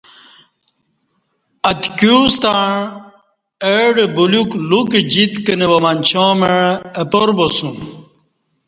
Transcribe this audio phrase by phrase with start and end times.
[1.69, 2.53] اتکی ستہ
[3.75, 6.53] اڈہ بلیوک لوکہ جِت کنہ وا منچاں مع
[7.01, 7.77] اپار باسوم